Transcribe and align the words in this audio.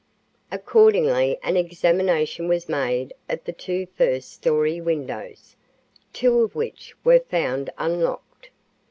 Accordingly 0.51 1.37
an 1.43 1.55
examination 1.57 2.47
was 2.47 2.67
made 2.67 3.13
of 3.29 3.43
the 3.43 3.53
two 3.53 3.85
first 3.95 4.31
story 4.31 4.81
windows, 4.81 5.55
two 6.11 6.39
of 6.39 6.55
which 6.55 6.95
were 7.03 7.19
found 7.19 7.69
unlocked. 7.77 8.49